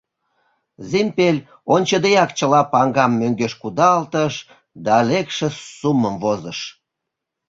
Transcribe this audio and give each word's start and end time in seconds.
Зимпель 0.89 1.41
ончыдеак 1.73 2.31
чыла 2.37 2.61
паҥгам 2.71 3.11
мӧҥгеш 3.19 3.53
кудалтыш 3.61 4.35
да 4.85 4.95
лекше 5.09 5.47
суммым 5.79 6.15
возыш. 6.23 6.59